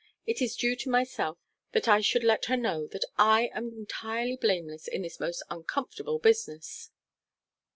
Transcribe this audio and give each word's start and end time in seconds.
It 0.25 0.41
is 0.41 0.55
due 0.55 0.75
to 0.77 0.89
myself 0.89 1.37
that 1.73 1.87
I 1.87 2.01
should 2.01 2.23
let 2.23 2.45
her 2.45 2.57
know 2.57 2.87
that 2.87 3.05
I 3.17 3.51
am 3.53 3.71
entirely 3.71 4.35
blameless 4.35 4.87
in 4.87 5.03
this 5.03 5.19
most 5.19 5.43
uncomfortable 5.47 6.17
business.' 6.17 6.89